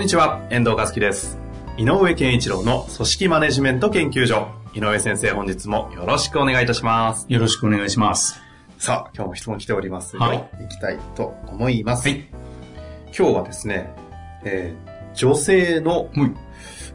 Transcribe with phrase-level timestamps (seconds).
[0.00, 1.38] んにちは、遠藤和樹です。
[1.76, 4.48] 井上健一郎の組織マネジメント研究所。
[4.72, 7.26] 井上先生、本日もよろしくお願いいたします。
[7.28, 8.40] よろしくお願いします。
[8.78, 10.48] さあ、今日も質問来ておりますはいよ。
[10.64, 12.08] いきたいと思います。
[12.08, 12.24] 今
[13.12, 13.94] 日はですね、
[14.44, 16.32] えー女性のはい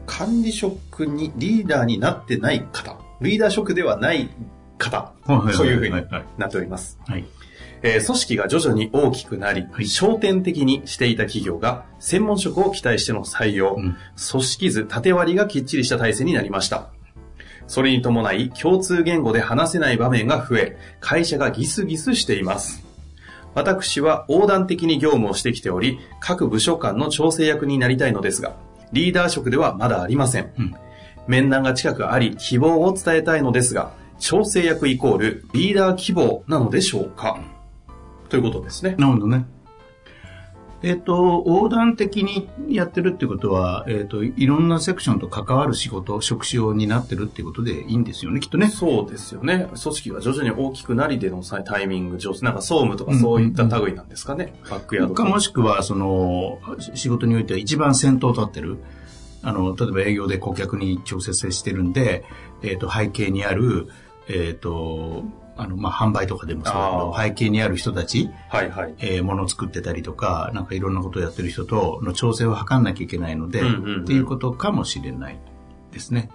[0.06, 4.30] 管理職にリーダーになってない方、リーダー職ではない
[4.78, 5.92] 方、はいはいはいそういうふうに
[6.38, 6.98] なっております。
[7.06, 7.24] はい。
[7.82, 13.96] えー組織が徐々に大きくなり、はい焦点的にしていた企業が専門職を期待しての採用、うん
[14.30, 16.88] 組織図、縦割りがきっちりした体制になりました。
[17.66, 22.84] それに伴い、共通言語で話せない場面が増え、会社がギスギスしています。
[23.54, 28.54] 私は横断的に業務をしてきており、各部署間の調整役になりたいのですが、
[28.92, 30.52] リーダー職ではまだありません。
[30.58, 30.74] うん
[31.28, 37.40] 面談が近くあり、希望を伝えたいのですが、調整役イコールリーダー希望なのでしょうか？
[38.28, 38.96] ということですね。
[38.98, 39.46] なるほどね。
[40.82, 48.68] えっ、と、横断的にやってるってことは、えっ、と、いろんなセクションと関わる仕事、職種を担ってるってことでいいんですよね、きっとね。
[48.68, 49.68] そうですよね。
[49.68, 54.54] 組織が徐々に大きくなりでのさタイミング上手、なんか総務とかそういった類なんですかね。
[54.70, 56.58] バックヤードとかもしくは、その、
[56.94, 58.76] 仕事においては一番先頭を立ってる。
[59.42, 62.24] あの、例えば営業で顧客に直接接してるんで、
[62.62, 63.88] えっ、と、背景にある、
[64.28, 65.24] えっ、と、
[65.56, 68.94] あの、まあ、販売とかでもそうだけど、あ背景にある人たち、はいはい。
[68.98, 75.38] えー、ものを作ってたりとか、なんかいろんなことをやってる人との調整を図んなきゃいけないので、うんうんうんっていうことかもしれない
[75.92, 76.30] ですね。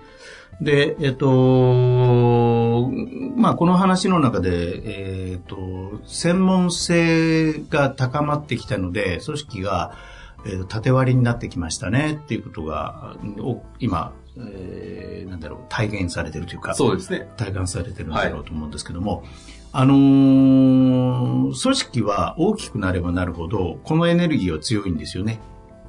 [0.60, 2.90] で、えっ、と、
[3.36, 9.96] まあ、この話の中で、えっ、と、専門性が高まってきたので、組織が、
[10.44, 17.30] えーと縦割りになってきましたねっていうことが、お今、えーなんだろう、体現されてるというか、そうですね。
[17.38, 19.24] 体感されてるんだろうと思うんですけども、
[19.72, 25.40] あのー組織は大きくなればなるほど、このエネルギーは強いんですよね。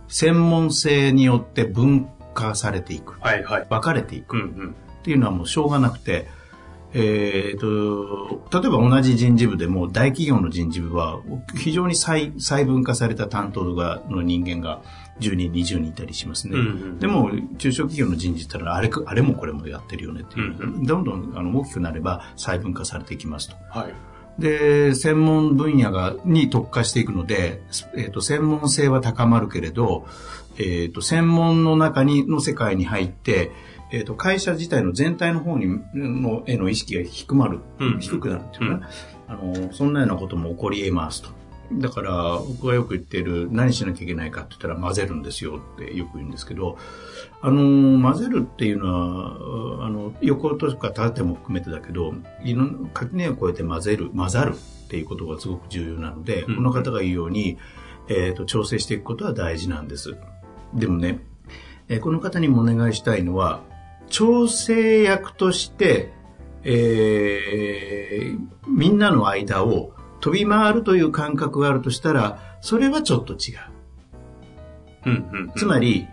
[0.09, 3.19] 専門性によって分化されていく。
[3.21, 3.67] はいはい。
[3.69, 4.75] 分かれていくうんうん。
[5.01, 6.29] っていうのはもうしょうがなくて、
[6.95, 11.21] えーと、例えば同じ人事部でも大企業の人事部は
[11.57, 14.83] 非常に細細分化された担当がの人間が
[15.21, 16.59] 10人、20人いたりしますね。
[16.59, 20.57] うんうんでも、中小企業の人事ってのはあれかあれもこれもやってるよねっていう。
[20.59, 23.57] うんどんどんあの大きくなれば細分化されていきますと。
[23.71, 23.95] はい。
[24.39, 27.63] で、専門分野が、に特化していくので、
[27.97, 30.07] えっ、と、専門性は高まるけれど、
[30.59, 33.51] えっ、と、専門の中に、の世界に入って、
[33.91, 38.87] えっ、と、会社自体の全体の方に、の、への意識が低まる、うん低くなるっていうかね、
[39.29, 41.29] あの、そんなようなことも起こり得ますと。
[41.79, 46.79] だから、僕がよく言っている、何しなきゃいけないかって言ったら混ぜるんですよってよく言うんですけど、
[47.41, 52.15] あの、混ぜるっていうのは、あの、横とか縦も含めてだけど、
[52.95, 57.59] 垣根を越えて混ぜる、混ざるっていうことがすごく重要なので、うんこの方が言うように、
[58.09, 60.17] えっ、と、調整していくことは大事なんです。
[60.75, 61.21] でもね、
[61.89, 63.63] えーこの方にもお願いしたいのは、
[64.09, 66.13] 調整役として、
[66.65, 73.59] えーみんなの間を飛び回るという感覚があるとしたら、それはちょっと違う。
[75.05, 75.53] うんうん。
[75.57, 76.07] つまり、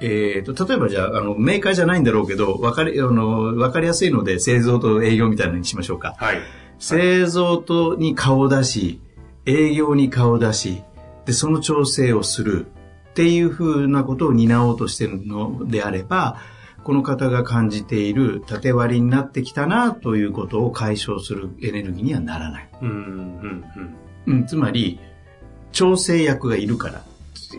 [0.00, 6.14] えーと、例えばじゃあ、あの、メーカーじゃないんだろうけど、わかり、あの、わかりやすいので製造と営業みたいなのにしましょうか。
[6.16, 6.38] はい。
[6.78, 9.00] 製造とに顔を出し、
[9.46, 10.82] 営業に顔を出し、
[11.26, 12.66] で、その調整をする
[13.10, 16.38] っていうふうなことを担おうとしているのであれば、
[16.84, 22.68] この方が感じている縦割りになってきたなということを解消するエネルギーにはならない。
[22.80, 23.64] うんうん
[24.26, 24.98] うん、つまり、
[25.72, 27.02] 調整役がいるから。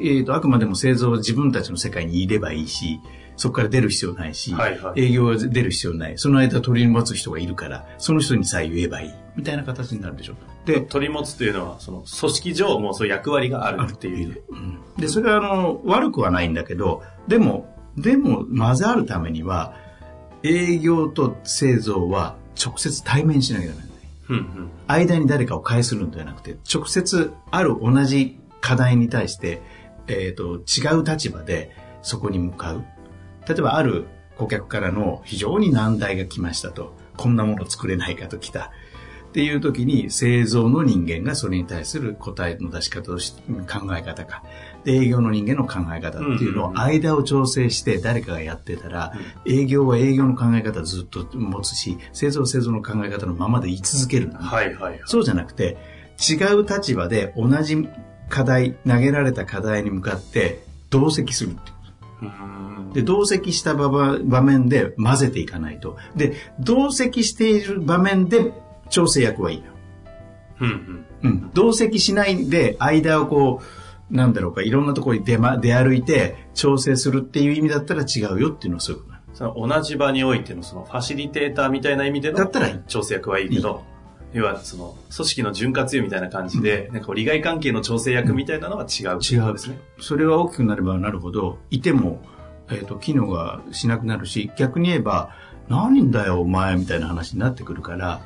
[0.01, 3.00] えっ、と、あくまでも製造は自分たちの世界にいればいいし、
[3.36, 6.18] そこから出る必要ないし、はいはい営業は出る必要ない。
[6.18, 9.13] その間取り持つ人がいるから、その人にさえ言えばいい。
[9.36, 10.34] みたいな形になるでしょ。
[10.34, 10.66] うん。
[10.66, 14.44] で、取り持つというのは、その組織上もそういう役割があるっていう。
[14.50, 19.76] うんで、それはあの、悪くはないんだけど、でも、でも混ざるためには、
[20.44, 24.00] 営業と製造は直接対面しなきゃダメなんだよ。
[24.30, 24.70] うんうん。
[24.88, 29.62] 間に誰かを介するんではなくて、直接ある同じ課題に対して、
[30.08, 32.84] えっ、と、違う立場でそこに向かう。
[33.48, 34.06] 例えばある
[34.38, 36.96] 顧客からの非常に難題が来ましたと。
[37.18, 38.72] こんなもの作れないかと来た。
[39.31, 44.44] っていう時に製造の人間がそれに対する答えの出し方をし考え方か。
[44.83, 49.13] で、営業の人間の考え方っていうのを間を調整して誰かがやってたら、
[49.45, 54.33] 営業は営業の考え方ずっと持つし、製造は製造の考え方のままで言い続ける。
[55.06, 55.77] そうじゃなくて、
[56.30, 57.88] 違う立場で同じ
[58.27, 61.74] 課題、投げられた課題に向かって同席するってい
[62.27, 62.94] う。
[62.94, 65.95] で、同席した場場面で混ぜていかないと。
[66.18, 68.51] で、同席している場面で
[68.92, 69.64] 調整役はいいの。
[70.62, 71.30] うんうん。
[71.32, 71.52] うん。
[71.54, 73.62] 同席しないで間をこ
[74.12, 83.84] う、なんだろうか、いろんなところに出,、ま、出歩いて調整するっていう意味だったら違うよっていうのはそういうことなのその同じ場においてのそのファシリテーターみたいな意味でのだったらいい調整役はいいけど、
[84.34, 89.80] 要はその組織の潤滑油みたいな感じで、なんかこう利害関係の調整役みたいなのは違う違うですね。
[90.00, 92.22] それが大きくなればなるほど、いても、
[92.70, 95.36] えっ、と、機能がしなくなるし、逆に言えば、
[95.68, 98.22] 何だよ、お前、みたいな話になってくるから、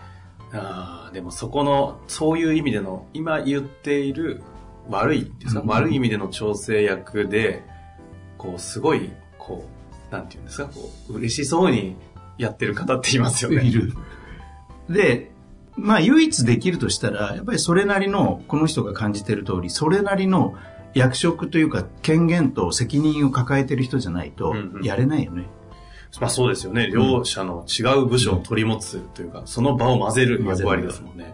[0.55, 4.41] ああ、でもそこの、そういう意味での、今言っている
[4.89, 7.63] 悪いですか、うん悪い意味での調整役で、
[8.37, 9.67] こう、すごい、こ
[10.09, 11.95] う、なんていうんですか、こう、嬉しそうに
[12.37, 13.63] やってる方っていますよね。
[13.63, 13.93] いる。
[14.89, 15.31] で、
[15.77, 20.55] まあ、唯一できるとしたら、やっぱりそれなりの、この人が感じてる通り、それなりの
[20.93, 25.45] 役職というか、権限と責任を抱えてる人じゃないとうんう、んやれないよね。
[26.19, 26.89] まあそうですよね。
[26.91, 31.33] 両者の違う部署を取り持つというか、その場を混ぜる役割ですもんね。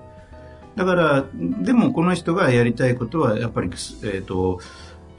[0.75, 3.69] だから、でもこの人がやりたいことは、やっぱり、
[4.03, 4.59] えっ、と、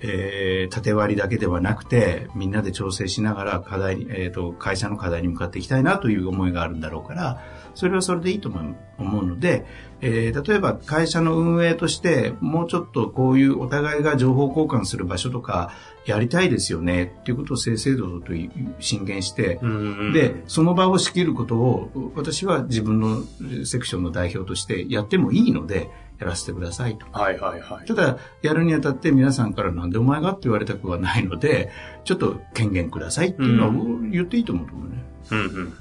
[0.01, 7.41] えー縦割りだけではなくて、みんなで調整しながら課題に、えっ、と、会社の課題に向かっていきたいなという思いがあるんだろうから、
[7.75, 9.65] それはそれでいいと思う思うので、
[10.01, 15.73] えー例えば会社の運営として、もうちょっとこういうお互いが情報交換する場所とか、
[16.07, 18.33] やりたいですよね、っていうことを正々堂々と
[18.81, 23.23] 進言して、うんで、その場を仕切ることを、私は自分の
[23.65, 27.07] セクションの代表としてやってもいいので、やらせてくださいと。
[27.13, 27.87] はいはいはい。
[27.87, 31.71] ただ、やるにあたって皆さんからなんでお前がって言われたくはないので、
[32.05, 33.73] ちょっと権限くださいっていうのは
[34.11, 35.05] 言っていいと思うと思うね。
[35.31, 35.75] うんうん。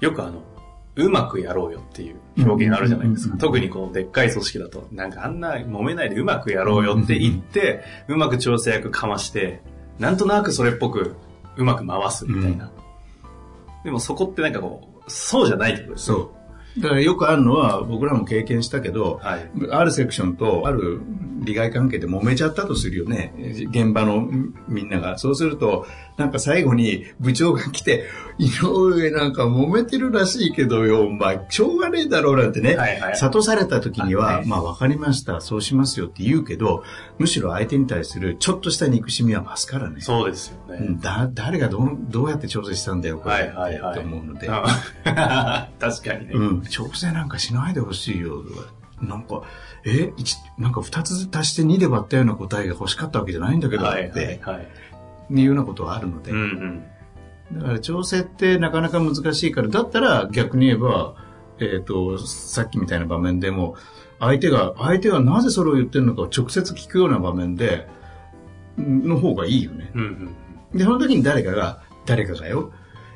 [0.00, 0.42] よくあの、
[0.96, 3.34] うまくやろうよっていう表現あるじゃないですか。
[3.34, 9.60] うん特にこう、でっかい組織だと、なんかあんな揉めないでうまくやろうよって言って、うまく調整役かまして、
[9.98, 11.16] なんとなくそれっぽく
[11.56, 12.70] うまく回すみたいな。
[13.84, 16.16] でもそこってなんかこう、そうじゃないってことですね。
[16.16, 16.32] そ
[16.78, 16.80] う。
[16.80, 19.50] だからよくあるのは、僕らも経験したけど、はい。
[19.70, 21.00] あるセクションとある
[21.46, 23.32] 利害関係で揉めちゃったとするよね。
[23.70, 24.28] 現場の
[24.68, 25.16] みんなが。
[25.16, 25.86] そうすると、
[26.18, 28.04] なんか最後に部長が来て、
[28.38, 32.74] 井上なんか揉めてるらしいけどよ、お前、しょうがねえだろうなんてね。
[32.74, 33.16] はいはい。
[33.16, 36.82] 諭された時には、はいまあ分かりました、そうしますよって言うけど、
[37.18, 40.00] むしろ相手に対するちょっとした憎しみは増すからね。
[40.00, 40.86] そうですよね。
[40.86, 43.34] うんだ誰がどうどうやって調整したんだよ、これ。
[43.34, 44.46] はいはいはいって思うので。
[44.48, 44.54] うん
[45.04, 46.32] 確かにね。
[46.34, 48.42] うん、調整なんかしないでほしいよ。
[49.00, 49.42] なんか、
[49.84, 54.68] え、一なんか二つ足して2で割ったような答えが欲しかったわけじゃないんだけど、はいって、はいはい。
[55.30, 56.30] いうようなことはあるので。
[56.30, 57.60] うんうん。
[57.60, 61.14] だから調整ってなかなか難しいから、だったら逆に言えば、
[61.58, 63.76] えっ、と、さっきみたいな場面でも、
[64.18, 67.88] 相手が、相手がなぜそれを言ってるのかを直接聞くような場面で、
[68.78, 69.90] の方がいいよね。
[69.94, 70.34] うん
[70.72, 70.78] うん。
[70.78, 72.72] で、その時に誰かが、誰かがよ、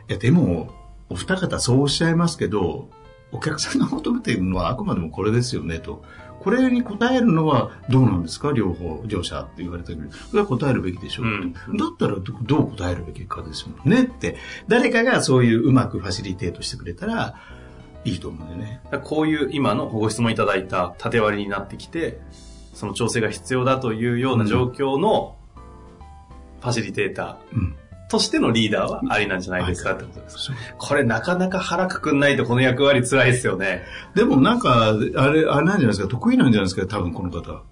[0.09, 0.75] いや、でも、
[1.09, 2.89] お二方そうおっしゃいますけど、
[3.33, 6.03] お客さんが求めているのはあくまでもこれですよね、と。
[6.41, 10.11] これに答えるのはどうなんですか両方、両者って言われた時に。
[10.13, 14.37] それは答えるべきでしょう、うんだったらどどう答えるべきかですもんねって。
[14.67, 17.37] 誰かがそういううまくファシリテートしてくれたら
[18.05, 18.81] いいと思うんだよね。
[19.05, 22.21] こういう今のご質問いただいた縦割りになってきて、
[22.73, 25.37] その調整が必要だというような状況の
[26.61, 27.77] ファシリテータうん。
[28.11, 30.51] ーとしてのリーダーはありなんじゃないですかってことです。
[30.77, 33.85] これなかなか腹くくんないとこの役割辛いですよね。
[34.15, 37.63] でもなんか、あれ、あれなんじゃないですか、得意なんじゃないですか、多分この方。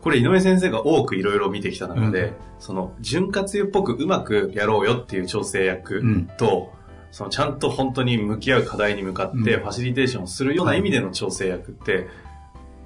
[0.00, 6.72] これ井上先生が多くいろいろ見てきた中で、うんその潤滑油っぽくうまくやろうよっていう調整役うんと、
[7.10, 12.06] そのちゃんと本当に向き合う課題に向かってうんファシリテーションをするような意味での調整役って、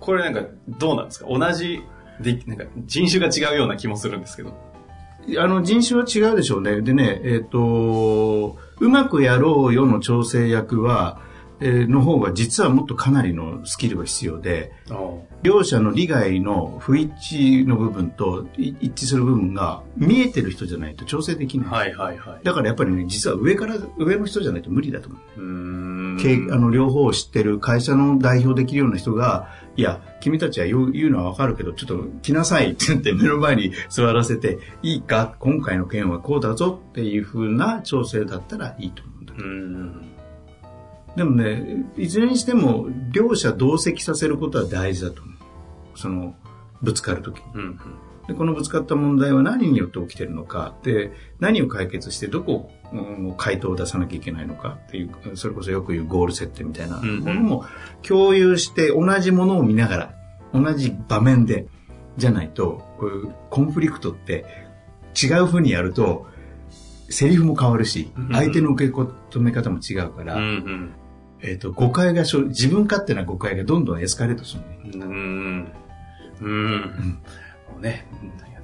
[0.00, 1.26] これなんかどうなんですか？
[1.28, 1.82] 同じ
[2.20, 4.58] で、なんか人種が違うような気もするんですけど。
[5.38, 6.80] あの、人種は違うでしょうね。
[6.80, 11.20] でね、えっ、と、うまくやろうよの調整役は、
[11.58, 14.72] えーの方が実はもっとかなりのスキルが必要で、
[15.42, 17.10] 両者の利害の不一
[17.62, 21.68] 致の部分とい一致する部分が見えてる人じゃないと調整できない。
[21.68, 22.44] はいはいはい。
[22.44, 25.40] だからやっぱりね、実は上から、上の人じゃないと無理だと思う。
[25.40, 26.18] うーん。
[26.18, 40.16] 経あの両方を知ってる会社の代表できるような人が、いや、君たちは言う言うのはわかるけど、ちょっと来なさいって言って目の前に座らせて、いいか、今回の件はこうだぞっていう風な調整だったらいいと思うんだけうーん。
[41.16, 45.36] でもね、いずれにしても、両者同席させることは大事だと思う。
[45.98, 46.34] その、
[46.82, 47.44] ぶつかるときに。
[47.54, 47.80] うんうん。
[48.28, 57.64] で、このぶつかった問題は何によって起きてるのか、で、何を解決してどこの回答を出さなきゃいけないのかっていう、それこそよく言うゴール設定みたいなものも
[58.02, 60.14] 共有して同じものを見ながら、
[60.52, 61.66] 同じ場面で、
[62.16, 64.46] じゃないと、こういうコンフリクトって
[65.20, 66.26] 違う風にやると、
[67.08, 70.38] セリフも変わるしうん、相手の受け止め方も違うから。
[71.42, 74.80] えっ、と、誤解が生、自分勝手な誤解がどんどんエスカレートするね。
[74.84, 75.72] うーん。
[76.40, 77.18] うーん。
[77.76, 78.06] もうね、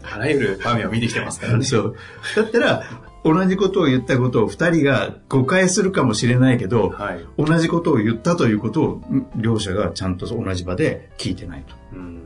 [0.03, 1.65] あらゆる場面を見てきてますからね。
[1.65, 1.97] そう。
[2.35, 2.83] だったら、
[3.25, 7.27] 同じことを言ったことを二人が誤解するかもしれないけど、はい。
[7.37, 11.75] 同じことを言ったということをん両者がちゃんと同じ場で聞いてないと。
[11.93, 12.23] うーん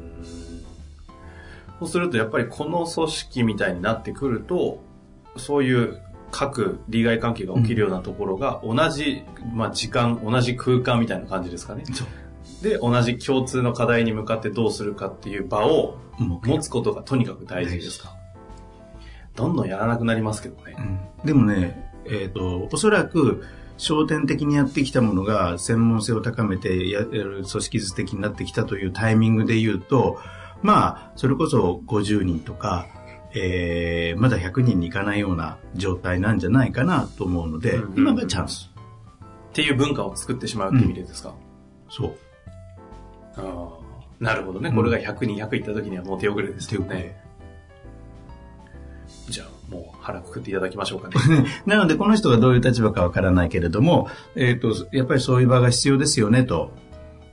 [1.81, 4.83] そうすると、やっぱりこの組織みたいになってくると、
[5.37, 6.00] そういう
[6.31, 11.85] 各利害関係が起きるようなところが同じ、まあ時間、同じ空間みたいな感じですかね。
[12.68, 18.14] で、同じ共通の課題に向かってどうするかっていう場をも持つことがとにかく大事ですか？
[19.35, 20.76] どんどんやらなくなりますけどね。
[21.25, 23.44] でもね、えっ、と、おそらく、
[23.78, 30.18] 焦点的にやってきたものが専門性を高めてやる組織図的になってきたというタイミングで言うと、
[30.62, 32.87] まあ、それこそ50人とか、
[33.35, 38.70] えー、まだ100人にいかないような状態なんじゃないかなと思うので、うんうんうん今がチャンス。
[39.50, 41.35] っていう文化を作ってしまうって意味でですか？
[41.90, 42.14] そう。
[43.37, 43.87] ああ
[44.21, 44.73] なるほどね。
[44.73, 47.21] これが100、200いった時にはもう手遅れですよね。
[49.28, 51.14] じゃあ、もう腹くくっていただきましょうかね。
[51.66, 56.71] なので、この人がどういう立場かわからないけれども、えっ、と、やっぱりそういう場が必要ですよねと。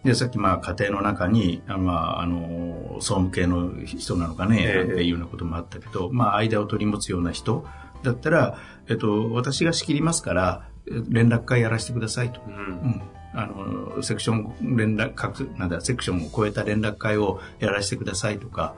[0.04, 7.66] で、さっき、まあ、家庭の中に、あまあ、あの、総務系の人なのかね、ええなんていうようなこともあったけど、まあ、間を取り持つような人
[8.02, 8.58] だったら、
[8.90, 12.42] えっ、と、私が仕切りますから、え連絡会やらせてくださいと。
[12.42, 12.50] う。
[12.50, 13.02] うんん。
[13.34, 18.76] あの、セクション、連絡、各、なんだ、セクションを超えた連絡会をやらせてくださいとか、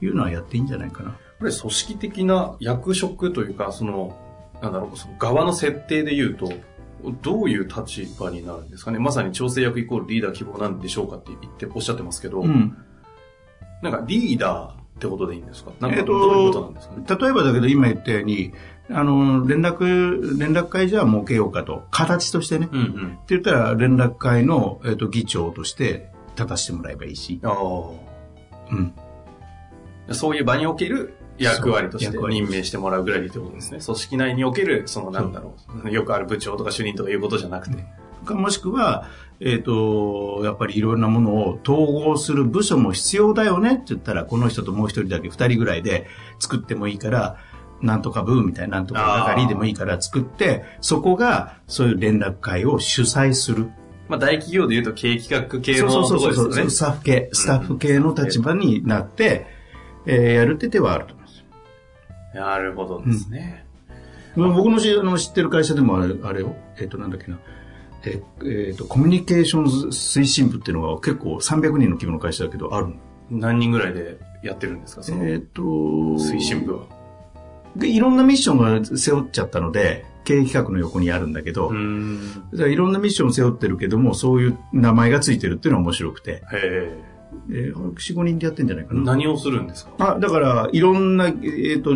[0.00, 1.16] いうのはやっていいんじゃないかな。
[1.38, 4.16] これ組織的な役職というか、その、
[4.62, 6.50] なんだろう、その側の設定で言うと、
[7.22, 12.76] どういう立場になるんですかねまさに調整役イコールリーダー希望なんでしょうかって言っておっしゃってますけど、うん。
[13.82, 15.72] なんかリーダーってことでいいんですか？
[15.78, 18.52] なんかえっとどういうことなんですかね、例えばだけど今言ったように、
[18.90, 21.84] あの、連絡、連絡会じゃあ設けようかと。
[21.90, 22.66] 形としてね。
[22.66, 23.18] ってうんうん。
[23.28, 27.40] 言ったら連絡会の、えっと議長として立たせてもらえばいいし。
[27.42, 27.50] あ
[28.70, 28.94] うん。
[30.08, 30.14] あ。
[30.14, 33.80] そういう場における役割として任命してもらうぐらいってことですね。
[33.84, 37.84] 組織内における、そのなんだろう、よくある部長とか主任とかいうことじゃなくて。
[38.24, 39.08] かもしくは、
[39.40, 46.06] えっ、と、やっぱりいろんなものを統合する部署も必要だよねって言ったら、この人ともう一人だけ二人ぐらいで
[46.38, 47.36] 作ってもいいから、
[47.82, 53.68] なんとか部みたいな、なんとか係でもいいから作って、そこがそういう連絡会を主催する。
[54.08, 56.70] まあ大企業で言うと経営企画系そうのそうそうそう、ところですよね。
[56.70, 59.46] スタッフ系、スタッフ系の立場になって、
[60.06, 61.44] えーやるって手はあると思います。
[62.34, 63.66] なるほどですね。
[64.36, 67.38] まあ僕の知ってる会社でもあれあれよ、えっ、と、なんだっけな、
[68.04, 72.94] ええーと、コミュニケーション推進部っていうのが結構300人の規模の会社だけど、あるの。
[73.30, 76.95] 何人ぐらいでやってるんですかそのえっ、と、推進部は。
[77.78, 87.16] で、いろんなミッションが背負っちゃったので、経営企画の横にあるんだけど、いろんなミッションを背負ってるけども、そういう名前がついてるっていうのは面白くて、へえ。
[87.50, 89.02] えー、4、5人でやってんじゃないかな？
[89.12, 90.16] 何をするんですか？
[90.16, 91.94] あ、だから、いろんな、えっ、と、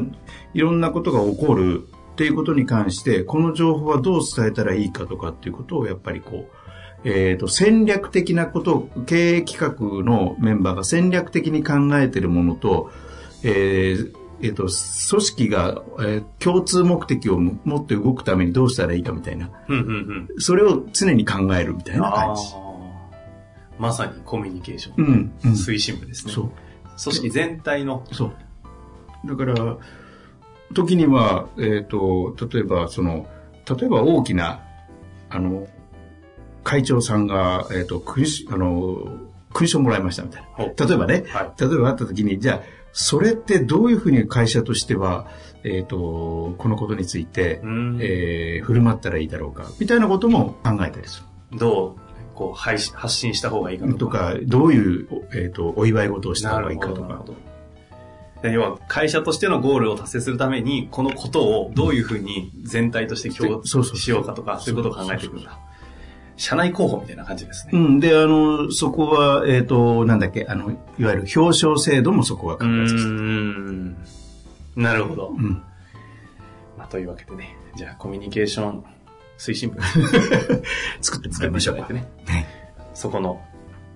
[0.54, 1.82] いろんなことが起こる
[2.12, 6.48] っていうことに関して、この情報はどう伝えたらいいかとかっていうことを、やっぱりこ
[7.04, 12.90] う、えっ、と、戦略的なことを、経営企画のメンバーが戦略的に考えているものと、
[13.42, 14.70] えーえっ、と、組
[15.22, 20.40] 織が、えー共通目的を持って動くためにどうしたらいいかみたいな、うんうんうん。
[20.40, 22.42] それを常に考えるみたいなあ感じ。
[22.54, 22.70] ー
[23.78, 25.04] まさにコミュニケーション。
[25.06, 25.52] うん、うん。
[25.52, 26.32] 推進部ですね。
[26.32, 26.50] そう。
[27.02, 28.04] 組織全体の。
[28.12, 28.32] そう。
[29.26, 29.76] だから、
[30.72, 33.26] 時には、えっ、と、例えば、その、
[33.68, 34.62] 例えば大きな、
[35.28, 35.66] あの、
[36.64, 39.18] 会長さんが、えっ、と、勲章、あの、
[39.52, 40.86] 勲章もらいましたみたいな。
[40.86, 42.60] 例えばね、は例えばあった時に、じゃあ、
[42.92, 45.26] それってどういうふうに会社としては、
[45.64, 53.96] えっ、と、このことについてう、んえー振る舞ったらいいだろうか、みたいなことも考えたりすどう、こう、配信発信した方がいいかる。
[53.96, 54.34] とか。
[54.42, 57.24] どういう、えっ、と、お祝い事をしたな方がいいかとか
[58.42, 65.58] 要は、会社としてのゴールを達成するために、このことをどういうふうに全体として共そうそうしようかとか、そういうことを考えていくんだ。
[66.40, 67.72] 社内候補みたいな感じですね。
[67.74, 68.00] うん。
[68.00, 73.06] で、あの、そこは、えっ、と、なんだっけ、あの、いわゆる表彰制度もそこはう関わってます。
[73.06, 73.96] ん。
[74.74, 75.28] なるほど。
[75.28, 75.62] うん。
[76.78, 78.84] まあ、というわけでね、じゃあコミュニケーション
[79.36, 79.80] 推進部
[81.02, 82.08] 作って作っていましょういただいてね。
[82.26, 82.46] はい
[82.94, 83.40] そこの、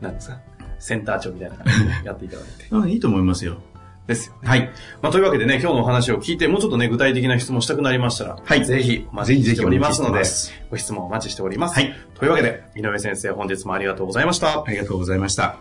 [0.01, 0.39] なんですか、
[0.79, 2.67] センター長みたいな感じでやっていただいて。
[2.73, 3.57] うんいいと思いますよ。
[4.06, 4.49] ですよね。
[4.49, 4.70] はい。
[5.00, 11.75] まあ、というわけでね、今日のお話を聞いて、もうちょっとね、具体的な質問したくなりましたら、はいぜひお待ちしておりますのでぜひぜひお待ちしてま、ご質問お待ちしております。
[11.75, 11.94] はい。
[12.14, 14.62] というわけで、井上先生、本日もありがとうございました。
[14.62, 15.56] ありがとうございました。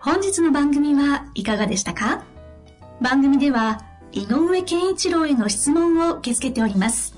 [0.00, 2.24] 本日の番組はいかがでしたか？
[3.02, 7.17] 番組では井上健一郎への質問を受け付けております。